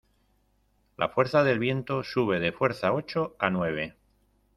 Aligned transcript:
la 0.97 1.09
fuerza 1.09 1.43
del 1.43 1.59
viento 1.59 2.03
sube 2.03 2.39
de 2.39 2.51
fuerza 2.51 2.91
ocho 2.91 3.35
a 3.37 3.51
nueve 3.51 3.95